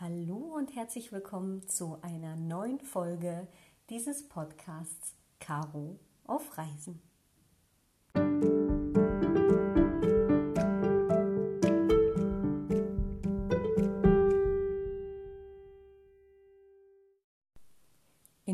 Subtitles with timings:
[0.00, 3.48] Hallo und herzlich willkommen zu einer neuen Folge
[3.90, 7.07] dieses Podcasts Caro auf Reisen.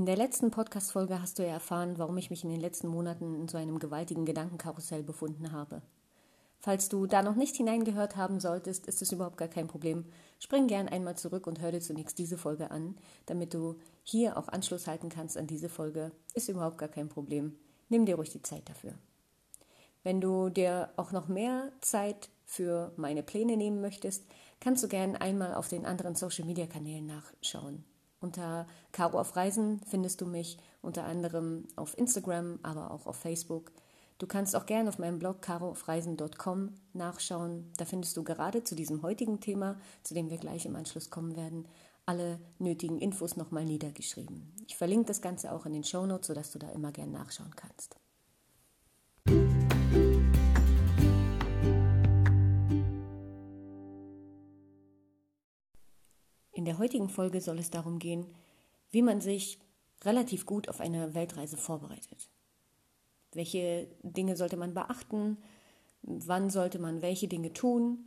[0.05, 3.35] In der letzten Podcast-Folge hast du ja erfahren, warum ich mich in den letzten Monaten
[3.35, 5.81] in so einem gewaltigen Gedankenkarussell befunden habe.
[6.59, 10.05] Falls du da noch nicht hineingehört haben solltest, ist es überhaupt gar kein Problem.
[10.41, 14.49] Spring gern einmal zurück und hör dir zunächst diese Folge an, damit du hier auch
[14.49, 16.13] Anschluss halten kannst an diese Folge.
[16.35, 17.57] Ist überhaupt gar kein Problem.
[17.89, 18.93] Nimm dir ruhig die Zeit dafür.
[20.03, 24.27] Wenn du dir auch noch mehr Zeit für meine Pläne nehmen möchtest,
[24.61, 27.85] kannst du gern einmal auf den anderen Social Media Kanälen nachschauen.
[28.25, 33.71] Unter Caro auf Reisen findest du mich unter anderem auf Instagram, aber auch auf Facebook.
[34.17, 37.71] Du kannst auch gerne auf meinem Blog caroaufreisen.com nachschauen.
[37.77, 41.37] Da findest du gerade zu diesem heutigen Thema, zu dem wir gleich im Anschluss kommen
[41.37, 41.69] werden,
[42.07, 44.55] alle nötigen Infos nochmal niedergeschrieben.
[44.67, 47.95] Ich verlinke das Ganze auch in den Shownotes, sodass du da immer gerne nachschauen kannst.
[56.65, 58.25] In der heutigen Folge soll es darum gehen,
[58.91, 59.59] wie man sich
[60.03, 62.31] relativ gut auf eine Weltreise vorbereitet.
[63.33, 65.37] Welche Dinge sollte man beachten?
[66.01, 67.99] Wann sollte man welche Dinge tun?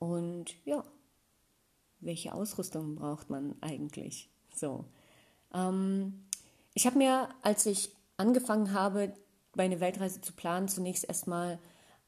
[0.00, 0.82] Und ja,
[2.00, 4.28] welche Ausrüstung braucht man eigentlich?
[4.56, 4.86] So.
[5.54, 6.24] Ähm,
[6.74, 9.14] ich habe mir, als ich angefangen habe,
[9.54, 11.60] meine Weltreise zu planen, zunächst erstmal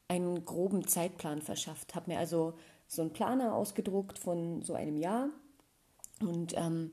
[0.08, 1.94] einen groben Zeitplan verschafft.
[1.94, 2.54] Habe mir also
[2.88, 5.28] so einen Planer ausgedruckt von so einem Jahr
[6.22, 6.92] und ähm,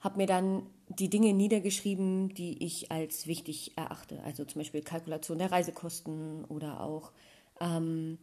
[0.00, 4.22] habe mir dann die Dinge niedergeschrieben, die ich als wichtig erachte.
[4.24, 7.12] Also zum Beispiel Kalkulation der Reisekosten oder auch
[7.60, 8.18] ähm,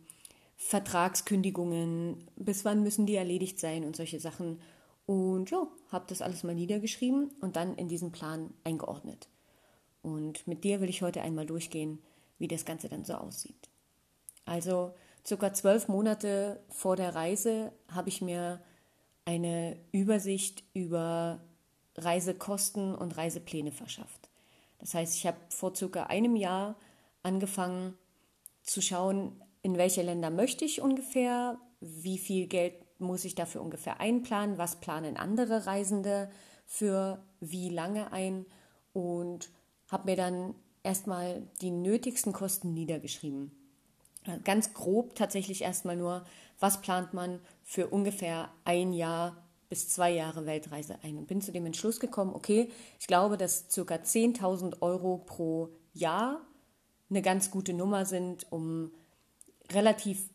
[0.58, 4.60] Vertragskündigungen, bis wann müssen die erledigt sein und solche Sachen.
[5.06, 9.30] Und ja, habe das alles mal niedergeschrieben und dann in diesen Plan eingeordnet.
[10.02, 12.00] Und mit dir will ich heute einmal durchgehen,
[12.40, 13.70] wie das Ganze dann so aussieht.
[14.46, 14.94] Also
[15.26, 18.62] circa zwölf Monate vor der Reise habe ich mir
[19.28, 21.42] eine Übersicht über
[21.98, 24.30] Reisekosten und Reisepläne verschafft.
[24.80, 26.78] Das heißt, ich habe vor circa einem Jahr
[27.24, 27.98] angefangen
[28.64, 34.00] zu schauen, in welche Länder möchte ich ungefähr, wie viel Geld muss ich dafür ungefähr
[34.00, 36.32] einplanen, was planen andere Reisende
[36.66, 38.46] für wie lange ein
[38.94, 39.50] und
[39.90, 43.52] habe mir dann erstmal die nötigsten Kosten niedergeschrieben.
[44.46, 46.24] Ganz grob tatsächlich erstmal nur,
[46.60, 51.52] was plant man für ungefähr ein Jahr bis zwei Jahre Weltreise ein und bin zu
[51.52, 53.96] dem Entschluss gekommen, okay, ich glaube, dass ca.
[53.96, 56.42] 10.000 Euro pro Jahr
[57.10, 58.92] eine ganz gute Nummer sind, um
[59.72, 60.30] relativ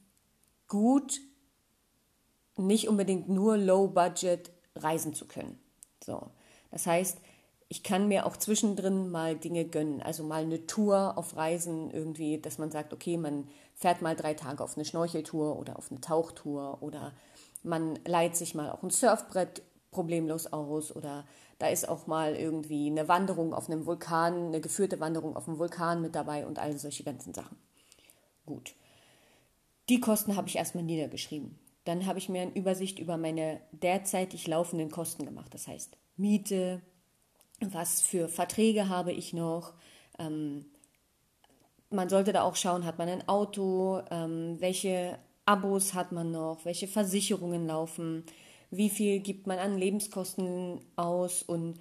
[0.69, 1.21] gut,
[2.56, 5.59] nicht unbedingt nur Low Budget reisen zu können.
[6.05, 6.31] So,
[6.71, 7.19] das heißt,
[7.72, 12.37] ich kann mir auch zwischendrin mal Dinge gönnen, also mal eine Tour auf Reisen irgendwie,
[12.38, 16.03] dass man sagt, okay, man fährt mal drei Tage auf eine Schnorcheltour oder auf eine
[16.03, 17.15] Tauchtour oder
[17.62, 21.25] man leiht sich mal auch ein Surfbrett problemlos aus oder
[21.59, 25.59] da ist auch mal irgendwie eine Wanderung auf einem Vulkan, eine geführte Wanderung auf einem
[25.59, 27.56] Vulkan mit dabei und all solche ganzen Sachen.
[28.44, 28.75] Gut.
[29.88, 31.59] Die Kosten habe ich erstmal niedergeschrieben.
[31.87, 35.55] Dann habe ich mir eine Übersicht über meine derzeitig laufenden Kosten gemacht.
[35.55, 36.82] Das heißt Miete,
[37.71, 39.73] was für Verträge habe ich noch.
[40.19, 40.67] Ähm,
[41.91, 46.65] man sollte da auch schauen, hat man ein Auto, ähm, welche Abos hat man noch,
[46.65, 48.25] welche Versicherungen laufen,
[48.71, 51.78] wie viel gibt man an Lebenskosten aus und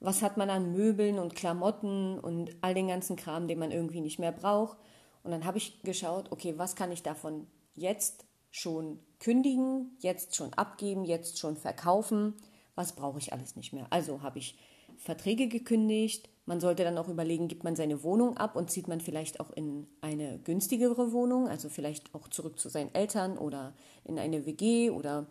[0.00, 4.00] was hat man an Möbeln und Klamotten und all den ganzen Kram, den man irgendwie
[4.00, 4.76] nicht mehr braucht.
[5.22, 10.52] Und dann habe ich geschaut, okay, was kann ich davon jetzt schon kündigen, jetzt schon
[10.54, 12.34] abgeben, jetzt schon verkaufen,
[12.74, 13.86] was brauche ich alles nicht mehr.
[13.90, 14.58] Also habe ich
[15.02, 16.28] Verträge gekündigt.
[16.46, 19.50] Man sollte dann auch überlegen, gibt man seine Wohnung ab und zieht man vielleicht auch
[19.50, 24.90] in eine günstigere Wohnung, also vielleicht auch zurück zu seinen Eltern oder in eine WG
[24.90, 25.26] oder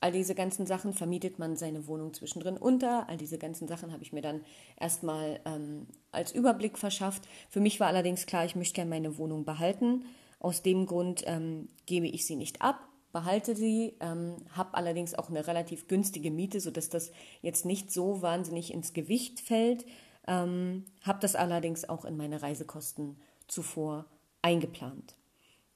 [0.00, 3.08] all diese ganzen Sachen vermietet man seine Wohnung zwischendrin unter.
[3.08, 4.42] All diese ganzen Sachen habe ich mir dann
[4.78, 7.22] erstmal ähm, als Überblick verschafft.
[7.48, 10.04] Für mich war allerdings klar, ich möchte gerne meine Wohnung behalten.
[10.38, 15.30] Aus dem Grund ähm, gebe ich sie nicht ab behalte sie, ähm, habe allerdings auch
[15.30, 19.86] eine relativ günstige Miete, sodass das jetzt nicht so wahnsinnig ins Gewicht fällt.
[20.26, 23.16] Ähm, habe das allerdings auch in meine Reisekosten
[23.46, 24.06] zuvor
[24.42, 25.14] eingeplant.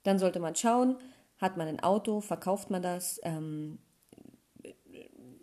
[0.03, 0.97] Dann sollte man schauen,
[1.37, 3.79] hat man ein Auto, verkauft man das, ähm,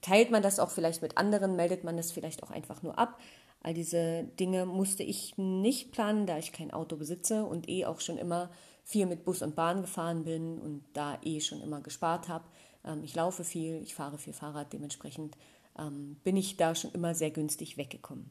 [0.02, 3.18] teilt man das auch vielleicht mit anderen, meldet man das vielleicht auch einfach nur ab.
[3.60, 8.00] All diese Dinge musste ich nicht planen, da ich kein Auto besitze und eh auch
[8.00, 8.50] schon immer
[8.86, 12.44] viel mit Bus und Bahn gefahren bin und da eh schon immer gespart habe.
[12.84, 15.36] Ähm, ich laufe viel, ich fahre viel Fahrrad, dementsprechend
[15.76, 18.30] ähm, bin ich da schon immer sehr günstig weggekommen.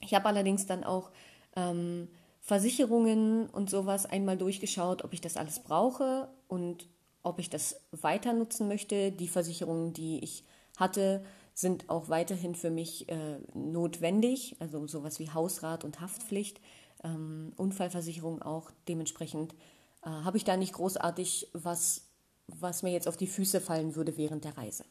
[0.00, 1.10] Ich habe allerdings dann auch
[1.54, 2.08] ähm,
[2.40, 6.88] Versicherungen und sowas einmal durchgeschaut, ob ich das alles brauche und
[7.22, 9.12] ob ich das weiter nutzen möchte.
[9.12, 10.44] Die Versicherungen, die ich
[10.78, 11.22] hatte,
[11.54, 16.60] sind auch weiterhin für mich äh, notwendig, also sowas wie Hausrat und Haftpflicht,
[17.04, 18.72] ähm, Unfallversicherung auch.
[18.88, 19.54] Dementsprechend
[20.02, 22.08] äh, habe ich da nicht großartig was,
[22.48, 24.84] was mir jetzt auf die Füße fallen würde während der Reise.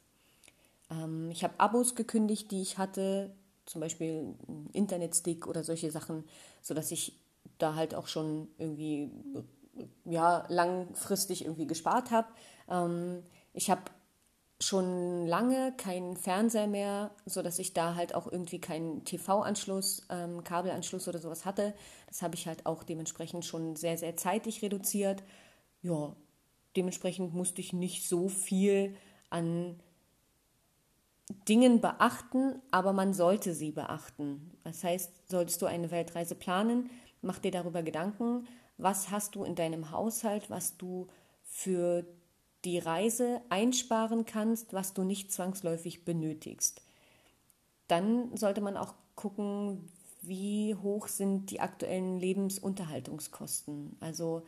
[0.90, 3.36] Ähm, ich habe Abos gekündigt, die ich hatte,
[3.66, 4.36] zum Beispiel
[4.72, 6.24] Internetstick oder solche Sachen,
[6.62, 7.20] sodass ich
[7.58, 9.12] da halt auch schon irgendwie
[10.06, 12.28] ja, langfristig irgendwie gespart habe.
[12.70, 13.24] Ähm,
[13.54, 13.84] ich habe
[14.66, 21.08] schon lange keinen Fernseher mehr, sodass ich da halt auch irgendwie keinen TV-Anschluss, ähm, Kabelanschluss
[21.08, 21.74] oder sowas hatte.
[22.08, 25.24] Das habe ich halt auch dementsprechend schon sehr, sehr zeitig reduziert.
[25.82, 26.16] Ja,
[26.76, 28.96] dementsprechend musste ich nicht so viel
[29.30, 29.80] an
[31.48, 34.52] Dingen beachten, aber man sollte sie beachten.
[34.64, 36.90] Das heißt, solltest du eine Weltreise planen,
[37.22, 41.08] mach dir darüber Gedanken, was hast du in deinem Haushalt, was du
[41.44, 42.06] für
[42.66, 46.82] die Reise einsparen kannst, was du nicht zwangsläufig benötigst.
[47.88, 49.90] Dann sollte man auch gucken,
[50.22, 53.98] wie hoch sind die aktuellen Lebensunterhaltungskosten.
[54.00, 54.44] Also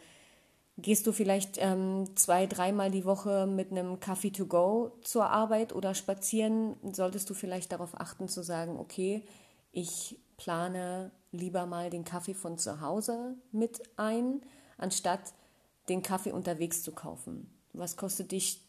[0.77, 5.73] gehst du vielleicht ähm, zwei, dreimal die Woche mit einem Kaffee to go zur Arbeit
[5.73, 9.23] oder spazieren, solltest du vielleicht darauf achten zu sagen, okay,
[9.71, 14.41] ich plane lieber mal den Kaffee von zu Hause mit ein,
[14.77, 15.33] anstatt
[15.89, 17.50] den Kaffee unterwegs zu kaufen.
[17.77, 18.62] Was kostet dich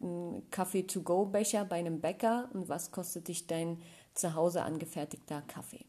[0.00, 3.80] ein Kaffee-to-go-Becher bei einem Bäcker und was kostet dich dein
[4.14, 5.84] zu Hause angefertigter Kaffee?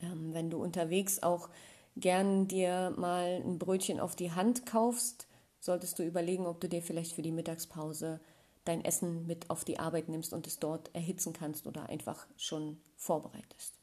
[0.00, 1.48] Ähm, wenn du unterwegs auch
[1.96, 5.26] gern dir mal ein Brötchen auf die Hand kaufst,
[5.60, 8.20] solltest du überlegen, ob du dir vielleicht für die Mittagspause
[8.64, 12.78] dein Essen mit auf die Arbeit nimmst und es dort erhitzen kannst oder einfach schon
[12.96, 13.74] vorbereitest.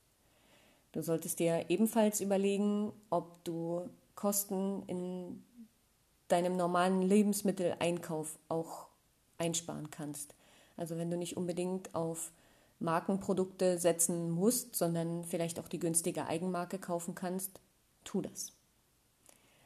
[0.91, 5.43] Du solltest dir ebenfalls überlegen, ob du Kosten in
[6.31, 8.87] deinem normalen Lebensmitteleinkauf auch
[9.37, 10.35] einsparen kannst.
[10.77, 12.31] Also wenn du nicht unbedingt auf
[12.79, 17.59] Markenprodukte setzen musst, sondern vielleicht auch die günstige Eigenmarke kaufen kannst,
[18.03, 18.53] tu das.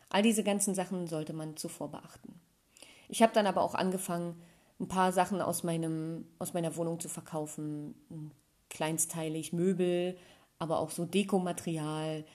[0.10, 2.40] All diese ganzen Sachen sollte man zuvor beachten.
[3.08, 4.42] Ich habe dann aber auch angefangen,
[4.80, 7.96] ein paar Sachen aus, meinem, aus meiner Wohnung zu verkaufen.
[8.70, 10.18] Kleinsteilig Möbel,
[10.60, 12.26] aber auch so Dekomaterial.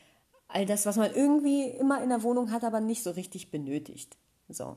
[0.49, 4.17] All das, was man irgendwie immer in der Wohnung hat, aber nicht so richtig benötigt.
[4.51, 4.77] So.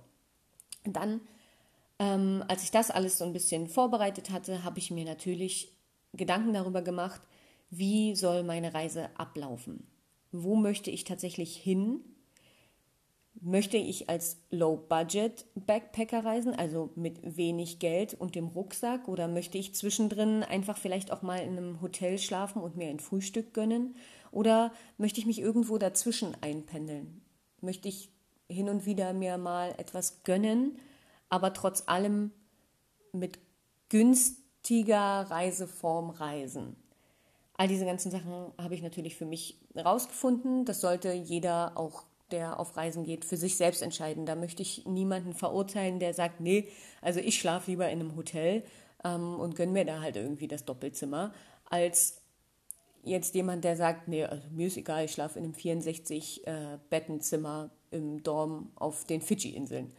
[0.85, 1.21] Und dann,
[1.99, 5.73] ähm, als ich das alles so ein bisschen vorbereitet hatte, habe ich mir natürlich
[6.13, 7.21] Gedanken darüber gemacht,
[7.69, 9.87] wie soll meine Reise ablaufen?
[10.31, 12.01] Wo möchte ich tatsächlich hin?
[13.41, 19.07] Möchte ich als Low-Budget-Backpacker reisen, also mit wenig Geld und dem Rucksack?
[19.07, 22.99] Oder möchte ich zwischendrin einfach vielleicht auch mal in einem Hotel schlafen und mir ein
[22.99, 23.95] Frühstück gönnen?
[24.31, 27.21] Oder möchte ich mich irgendwo dazwischen einpendeln?
[27.59, 28.09] Möchte ich
[28.53, 30.77] hin und wieder mir mal etwas gönnen,
[31.29, 32.31] aber trotz allem
[33.11, 33.39] mit
[33.89, 36.75] günstiger Reiseform reisen.
[37.55, 40.65] All diese ganzen Sachen habe ich natürlich für mich rausgefunden.
[40.65, 44.25] Das sollte jeder auch, der auf Reisen geht, für sich selbst entscheiden.
[44.25, 46.67] Da möchte ich niemanden verurteilen, der sagt, nee,
[47.01, 48.63] also ich schlafe lieber in einem Hotel
[49.03, 51.31] ähm, und gönne mir da halt irgendwie das Doppelzimmer,
[51.65, 52.22] als
[53.03, 56.77] jetzt jemand, der sagt, nee, also mir ist egal, ich schlafe in einem 64 äh,
[56.89, 59.93] Bettenzimmer im Dorm auf den Fidschi-Inseln.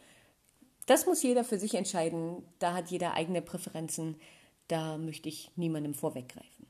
[0.85, 2.43] Das muss jeder für sich entscheiden.
[2.59, 4.17] Da hat jeder eigene Präferenzen.
[4.67, 6.67] Da möchte ich niemandem vorweggreifen.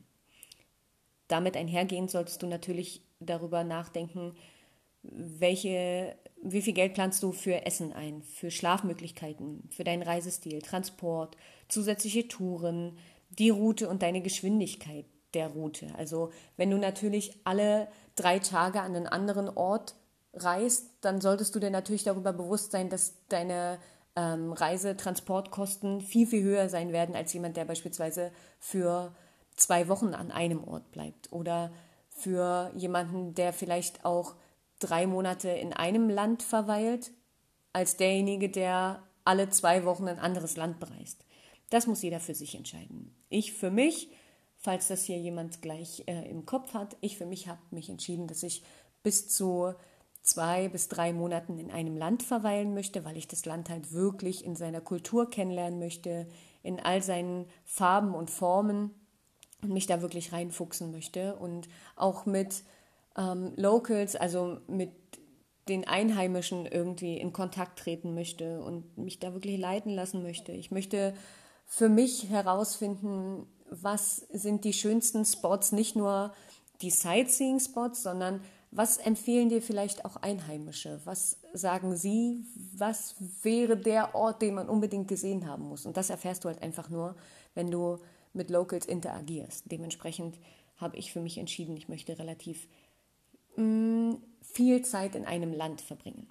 [1.28, 4.34] Damit einhergehend solltest du natürlich darüber nachdenken,
[5.02, 11.36] welche, wie viel Geld planst du für Essen ein, für Schlafmöglichkeiten, für deinen Reisestil, Transport,
[11.68, 12.98] zusätzliche Touren,
[13.30, 15.94] die Route und deine Geschwindigkeit der Route.
[15.96, 19.94] Also wenn du natürlich alle drei Tage an einen anderen Ort
[20.36, 23.78] reist, dann solltest du dir natürlich darüber bewusst sein, dass deine
[24.14, 29.14] ähm, Reisetransportkosten viel, viel höher sein werden als jemand, der beispielsweise für
[29.56, 31.72] zwei Wochen an einem Ort bleibt oder
[32.10, 34.34] für jemanden, der vielleicht auch
[34.78, 37.12] drei Monate in einem Land verweilt,
[37.72, 41.24] als derjenige, der alle zwei Wochen ein anderes Land bereist.
[41.70, 43.14] Das muss jeder für sich entscheiden.
[43.28, 44.10] Ich für mich,
[44.56, 48.28] falls das hier jemand gleich äh, im Kopf hat, ich für mich habe mich entschieden,
[48.28, 48.62] dass ich
[49.02, 49.74] bis zu
[50.26, 54.44] zwei bis drei Monaten in einem Land verweilen möchte, weil ich das Land halt wirklich
[54.44, 56.26] in seiner Kultur kennenlernen möchte,
[56.62, 58.90] in all seinen Farben und Formen.
[59.62, 62.64] und mich da wirklich reinfuchsen möchte und auch mit
[63.16, 64.90] ähm, Locals, also mit
[65.68, 70.52] den Einheimischen irgendwie in Kontakt treten möchte und mich da wirklich leiten lassen möchte.
[70.52, 71.14] Ich möchte
[71.64, 76.32] für mich herausfinden, was sind die schönsten Spots, nicht nur
[76.82, 78.40] die Sightseeing-Spots, sondern
[78.76, 81.00] was empfehlen dir vielleicht auch Einheimische?
[81.04, 82.44] Was sagen sie?
[82.74, 85.86] Was wäre der Ort, den man unbedingt gesehen haben muss?
[85.86, 87.16] Und das erfährst du halt einfach nur,
[87.54, 87.98] wenn du
[88.34, 89.64] mit Locals interagierst.
[89.72, 90.38] Dementsprechend
[90.76, 92.68] habe ich für mich entschieden, ich möchte relativ
[93.56, 96.28] mh, mm, viel Zeit in einem Land verbringen.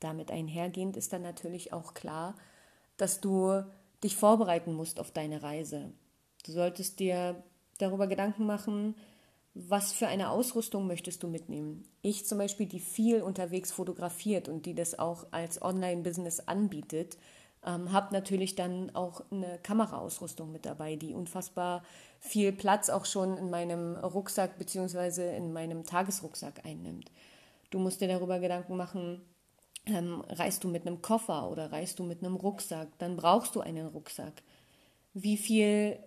[0.00, 2.34] Damit einhergehend ist dann natürlich auch klar,
[2.96, 3.62] dass du
[4.02, 5.92] dich vorbereiten musst auf deine Reise.
[6.46, 7.42] Du solltest dir
[7.76, 8.94] darüber Gedanken machen,
[9.58, 11.88] was für eine Ausrüstung möchtest du mitnehmen.
[12.02, 17.16] Ich zum Beispiel, die viel unterwegs fotografiert und die das auch als Online-Business anbietet,
[17.64, 21.82] ähm, habe natürlich dann auch eine Kameraausrüstung mit dabei, die unfassbar
[22.20, 25.34] viel Platz auch schon in meinem Rucksack bzw.
[25.34, 27.10] in meinem Tagesrucksack einnimmt.
[27.70, 29.22] Du musst dir darüber Gedanken machen,
[29.86, 33.60] ähm, reist du mit einem Koffer oder reist du mit einem Rucksack, dann brauchst du
[33.60, 34.42] einen Rucksack.
[35.14, 35.98] Wie viel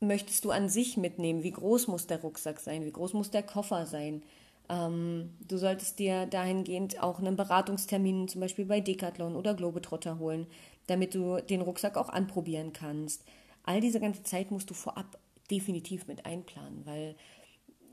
[0.00, 1.42] möchtest du an sich mitnehmen?
[1.42, 2.84] Wie groß muss der Rucksack sein?
[2.84, 4.22] Wie groß muss der Koffer sein?
[4.68, 10.46] Ähm, du solltest dir dahingehend auch einen Beratungstermin zum Beispiel bei Decathlon oder Globetrotter holen,
[10.86, 13.24] damit du den Rucksack auch anprobieren kannst.
[13.64, 15.18] All diese ganze Zeit musst du vorab
[15.50, 17.16] definitiv mit einplanen, weil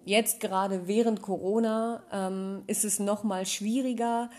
[0.05, 4.29] jetzt gerade während Corona ähm, ist es noch mal schwieriger,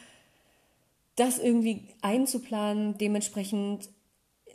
[1.16, 2.96] das irgendwie einzuplanen.
[2.96, 3.90] Dementsprechend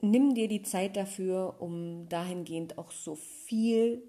[0.03, 4.03] nimm dir die Zeit dafür, um dahingehend auch so viel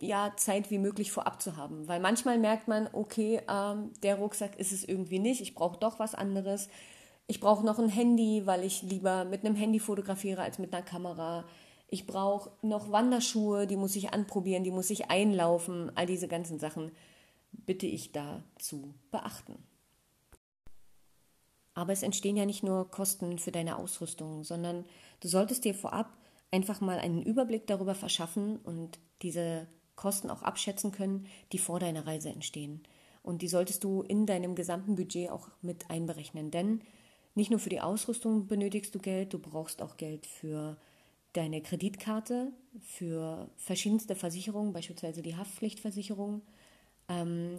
[0.00, 1.88] ja, Zeit wie möglich vorab zu haben.
[1.88, 5.98] Weil manchmal merkt man, okay, ähm, der Rucksack ist es irgendwie nicht, ich brauche doch
[5.98, 6.68] was anderes.
[7.26, 10.84] Ich brauche noch ein Handy, weil ich lieber mit einem Handy fotografiere als mit einer
[10.84, 11.44] Kamera.
[11.88, 15.92] Ich brauche noch Wanderschuhe, die muss ich anprobieren, die muss ich einlaufen.
[15.94, 16.90] All diese ganzen Sachen
[17.52, 19.56] bitte ich da zu beachten.
[21.78, 24.84] Aber es entstehen ja nicht nur Kosten für deine Ausrüstung, sondern
[25.20, 26.12] du solltest dir vorab
[26.50, 32.04] einfach mal einen Überblick darüber verschaffen und diese Kosten auch abschätzen können, die vor deiner
[32.04, 32.82] Reise entstehen.
[33.22, 36.50] Und die solltest du in deinem gesamten Budget auch mit einberechnen.
[36.50, 36.80] Denn
[37.36, 40.76] nicht nur für die Ausrüstung benötigst du Geld, du brauchst auch Geld für
[41.32, 46.42] deine Kreditkarte, für verschiedenste Versicherungen, beispielsweise die Haftpflichtversicherung,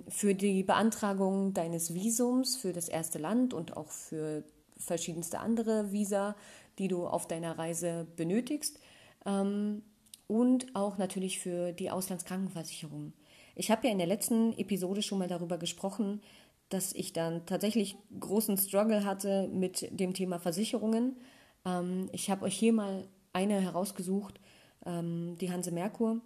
[0.07, 4.43] für die Beantragung deines Visums für das erste Land und auch für
[4.77, 6.35] verschiedenste andere Visa,
[6.77, 8.79] die du auf deiner Reise benötigst.
[9.25, 9.83] Ähm,
[10.27, 13.13] und auch natürlich für die Auslandskrankenversicherung.
[13.55, 16.21] Ich habe ja in der letzten Episode schon mal darüber gesprochen,
[16.69, 21.17] dass ich dann tatsächlich großen Struggle hatte mit dem Thema Versicherungen.
[21.65, 24.39] Ähm, ich habe euch hier mal eine herausgesucht,
[24.85, 26.21] ähm, die Hanse Merkur,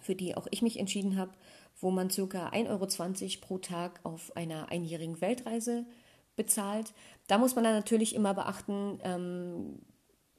[0.00, 1.32] für die auch ich mich entschieden habe
[1.80, 2.48] wo man ca.
[2.48, 5.86] 1,20 Euro pro Tag auf einer einjährigen Weltreise
[6.36, 6.92] bezahlt.
[7.26, 9.80] Da muss man dann natürlich immer beachten, ähm,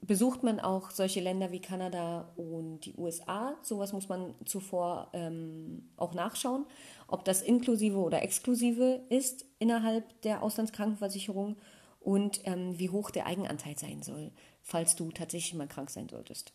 [0.02, 3.56] besucht man auch solche Länder wie Kanada und die USA.
[3.62, 6.66] Sowas muss man zuvor ähm, auch nachschauen,
[7.08, 11.58] ob das inklusive oder exklusive ist innerhalb der Auslandskrankenversicherung
[12.00, 14.32] und ähm, wie hoch der Eigenanteil sein soll,
[14.64, 16.52] falls du tatsächlich mal krank sein solltest.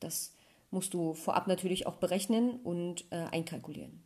[0.00, 0.34] Das
[0.70, 4.02] musst du vorab natürlich auch berechnen und äh, einkalkulieren.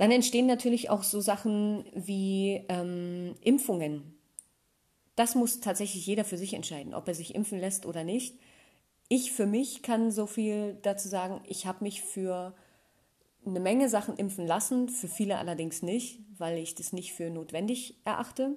[0.00, 4.14] Dann entstehen natürlich auch so Sachen wie ähm, Impfungen.
[5.14, 8.38] Das muss tatsächlich jeder für sich entscheiden, ob er sich impfen lässt oder nicht.
[9.10, 12.54] Ich für mich kann so viel dazu sagen, ich habe mich für
[13.44, 18.00] eine Menge Sachen impfen lassen, für viele allerdings nicht, weil ich das nicht für notwendig
[18.06, 18.56] erachte.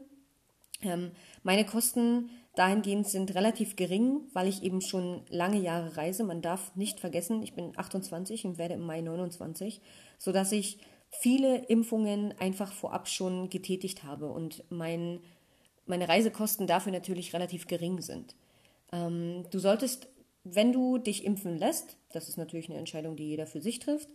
[0.82, 1.12] Ähm,
[1.44, 6.24] meine Kosten dahingehend sind relativ gering, weil ich eben schon lange Jahre reise.
[6.24, 9.82] Man darf nicht vergessen, ich bin 28 und werde im Mai 29,
[10.18, 10.80] sodass ich
[11.20, 15.20] viele Impfungen einfach vorab schon getätigt habe und mein,
[15.86, 18.36] meine Reisekosten dafür natürlich relativ gering sind.
[18.91, 20.08] Ähm, du solltest,
[20.43, 24.10] wenn du dich impfen lässt, das ist natürlich eine Entscheidung, die jeder für sich trifft,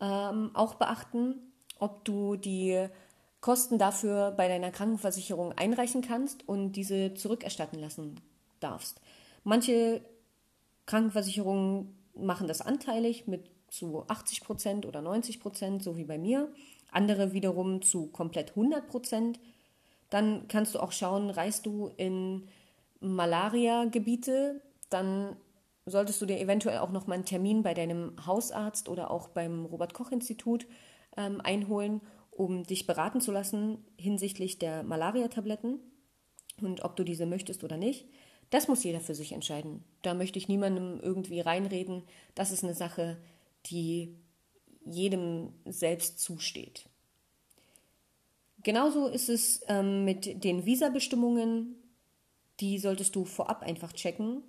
[0.00, 1.34] ähm, auch beachten,
[1.78, 2.88] ob du die
[3.40, 8.20] Kosten dafür bei deiner Krankenversicherung einreichen kannst und diese zurückerstatten lassen
[8.60, 9.00] darfst.
[9.44, 10.00] Manche
[10.86, 16.52] Krankenversicherungen machen das anteilig mit zu 80 Prozent oder 90 Prozent, so wie bei mir.
[16.90, 19.40] Andere wiederum zu komplett 100 Prozent.
[20.10, 22.48] Dann kannst du auch schauen, reist du in
[23.00, 25.36] Malaria-Gebiete, dann
[25.84, 29.64] solltest du dir eventuell auch noch mal einen Termin bei deinem Hausarzt oder auch beim
[29.66, 30.66] Robert-Koch-Institut
[31.16, 35.80] ähm, einholen, um dich beraten zu lassen hinsichtlich der Malaria-Tabletten
[36.60, 38.06] und ob du diese möchtest oder nicht.
[38.50, 39.84] Das muss jeder für sich entscheiden.
[40.02, 42.02] Da möchte ich niemandem irgendwie reinreden.
[42.34, 43.16] Das ist eine Sache,
[43.70, 44.16] die
[44.84, 46.88] jedem selbst zusteht.
[48.62, 51.76] Genauso ist es ähm, mit den Visabestimmungen.
[52.60, 54.42] Die solltest du vorab einfach checken.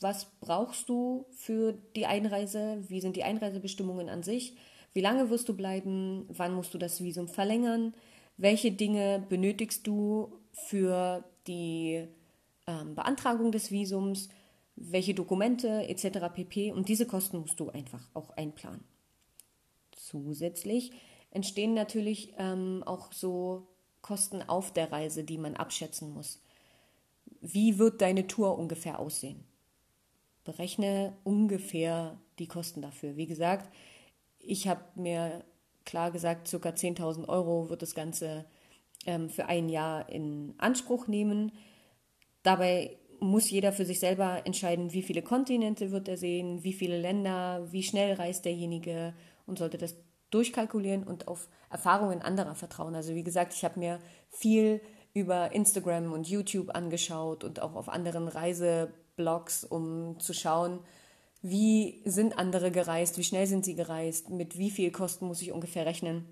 [0.00, 2.82] Was brauchst du für die Einreise?
[2.88, 4.56] Wie sind die Einreisebestimmungen an sich?
[4.92, 6.26] Wie lange wirst du bleiben?
[6.28, 7.94] Wann musst du das Visum verlängern?
[8.36, 12.06] Welche Dinge benötigst du für die
[12.66, 14.28] ähm, Beantragung des Visums?
[14.82, 16.32] Welche Dokumente etc.
[16.34, 16.72] pp.
[16.72, 18.82] Und diese Kosten musst du einfach auch einplanen.
[19.92, 20.92] Zusätzlich
[21.30, 23.68] entstehen natürlich ähm, auch so
[24.00, 26.42] Kosten auf der Reise, die man abschätzen muss.
[27.42, 29.44] Wie wird deine Tour ungefähr aussehen?
[30.44, 33.16] Berechne ungefähr die Kosten dafür.
[33.16, 33.72] Wie gesagt,
[34.38, 35.44] ich habe mir
[35.84, 36.68] klar gesagt, ca.
[36.70, 38.46] 10.000 Euro wird das Ganze
[39.06, 41.52] ähm, für ein Jahr in Anspruch nehmen.
[42.42, 47.00] Dabei muss jeder für sich selber entscheiden, wie viele Kontinente wird er sehen, wie viele
[47.00, 49.14] Länder, wie schnell reist derjenige
[49.46, 49.96] und sollte das
[50.30, 52.94] durchkalkulieren und auf Erfahrungen anderer vertrauen.
[52.94, 53.98] Also wie gesagt, ich habe mir
[54.30, 54.80] viel
[55.12, 60.80] über Instagram und YouTube angeschaut und auch auf anderen Reiseblogs, um zu schauen,
[61.42, 65.52] wie sind andere gereist, wie schnell sind sie gereist, mit wie viel Kosten muss ich
[65.52, 66.26] ungefähr rechnen.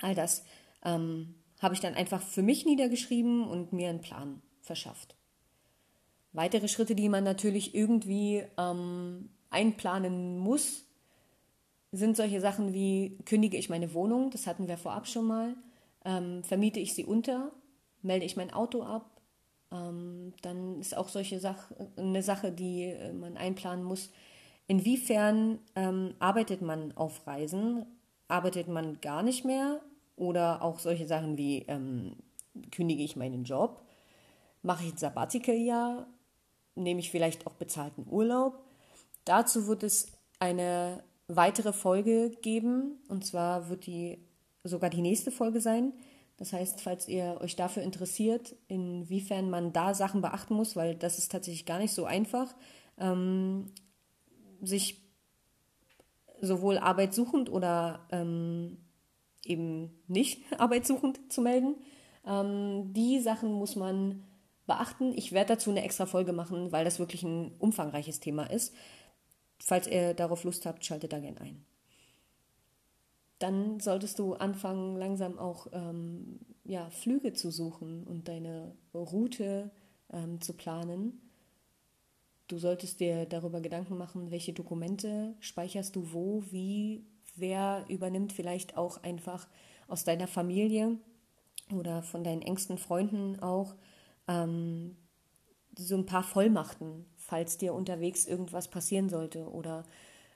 [0.00, 0.44] All das
[0.84, 5.17] ähm, habe ich dann einfach für mich niedergeschrieben und mir einen Plan verschafft.
[6.38, 10.84] Weitere Schritte, die man natürlich irgendwie ähm, einplanen muss,
[11.90, 15.56] sind solche Sachen wie, kündige ich meine Wohnung, das hatten wir vorab schon mal,
[16.04, 17.50] ähm, vermiete ich sie unter,
[18.02, 19.20] melde ich mein Auto ab,
[19.72, 24.12] ähm, dann ist auch solche Sach eine Sache, die äh, man einplanen muss.
[24.68, 27.84] Inwiefern ähm, arbeitet man auf Reisen?
[28.28, 29.80] Arbeitet man gar nicht mehr?
[30.14, 32.12] Oder auch solche Sachen wie, ähm,
[32.70, 33.82] kündige ich meinen Job?
[34.62, 36.06] Mache ich ein Sabbatical-Jahr?
[36.82, 38.64] Nehme ich vielleicht auch bezahlten Urlaub?
[39.24, 42.98] Dazu wird es eine weitere Folge geben.
[43.08, 44.18] Und zwar wird die
[44.64, 45.92] sogar die nächste Folge sein.
[46.38, 51.18] Das heißt, falls ihr euch dafür interessiert, inwiefern man da Sachen beachten muss, weil das
[51.18, 52.54] ist tatsächlich gar nicht so einfach,
[52.96, 53.72] ähm,
[54.60, 55.02] sich
[56.40, 58.78] sowohl arbeitssuchend oder ähm,
[59.44, 61.74] eben nicht arbeitssuchend zu melden.
[62.24, 64.22] Ähm, die Sachen muss man
[64.68, 65.12] beachten.
[65.16, 68.72] Ich werde dazu eine extra Folge machen, weil das wirklich ein umfangreiches Thema ist.
[69.58, 71.64] Falls ihr darauf Lust habt, schaltet da gerne ein.
[73.40, 79.70] Dann solltest du anfangen, langsam auch ähm, ja, Flüge zu suchen und deine Route
[80.12, 81.20] ähm, zu planen.
[82.46, 87.04] Du solltest dir darüber Gedanken machen, welche Dokumente speicherst du wo, wie,
[87.36, 89.48] wer übernimmt vielleicht auch einfach
[89.86, 90.98] aus deiner Familie
[91.72, 93.74] oder von deinen engsten Freunden auch
[94.28, 94.96] ähm,
[95.76, 99.84] so ein paar Vollmachten falls dir unterwegs irgendwas passieren sollte oder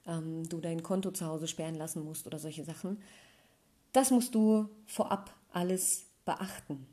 [0.07, 3.03] ähm, du dein Konto zu Hause sperren lassen musst oder solche Sachen.
[3.93, 6.87] Das musst du vorab alles beachten.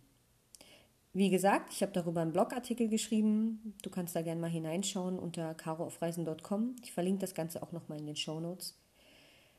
[1.11, 3.73] Wie gesagt, ich habe darüber einen Blogartikel geschrieben.
[3.81, 6.77] Du kannst da gerne mal hineinschauen unter caroaufreisen.com.
[6.81, 8.77] Ich verlinke das Ganze auch nochmal in den Show Notes.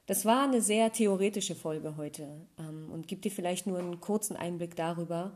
[0.06, 4.36] Das war eine sehr theoretische Folge heute ähm, und gibt dir vielleicht nur einen kurzen
[4.36, 5.32] Einblick darüber,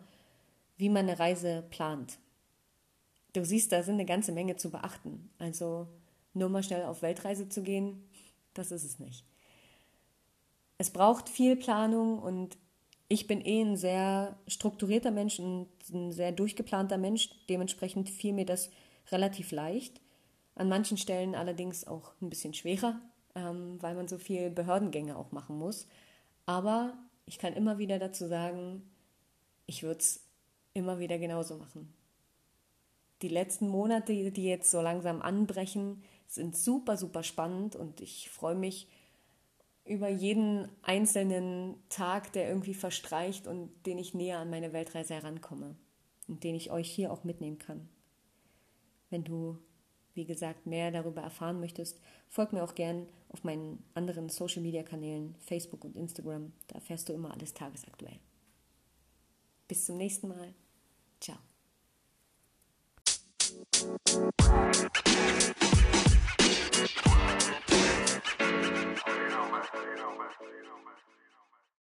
[0.77, 2.19] wie man eine Reise plant
[3.35, 5.31] du siehst, da sind eine ganze Menge zu beachten.
[5.39, 5.89] Also
[6.33, 8.09] nur mal schnell auf Weltreise zu gehen,
[8.55, 9.27] das ist es nicht.
[10.79, 12.57] Es braucht viel Planung und
[13.09, 17.31] ich bin eh ein sehr strukturierter Mensch und ein sehr durchgeplanter Mensch.
[17.49, 18.71] Dementsprechend fiel mir das
[19.13, 20.01] relativ leicht.
[20.55, 23.01] An manchen Stellen allerdings auch ein bisschen schwerer,
[23.35, 25.87] ähm, weil man so viel Behördengänge auch machen muss.
[26.47, 28.83] Aber ich kann immer wieder dazu sagen,
[29.67, 30.25] ich würde es
[30.75, 31.95] immer wieder genauso machen
[33.25, 38.55] die letzten Monate, die jetzt so langsam anbrechen, sind super, super spannend und ich freue
[38.55, 38.87] mich
[39.87, 45.75] über jeden einzelnen Tag, der irgendwie verstreicht und den ich näher an meine Weltreise herankomme
[46.29, 47.89] und den ich euch hier auch mitnehmen kann.
[49.09, 49.59] Wenn du,
[50.13, 54.83] wie gesagt, mehr darüber erfahren möchtest, folg mir auch gern auf meinen anderen Social Media
[54.83, 56.53] Kanälen, Facebook und Instagram.
[56.67, 58.19] Da erfährst du immer alles tagesaktuell.
[59.67, 60.55] Bis zum nächsten Mal.
[61.25, 61.39] 讲。